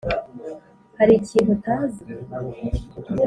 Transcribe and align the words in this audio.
hari 0.97 1.13
ikintu 1.19 1.49
utazi?" 1.57 2.01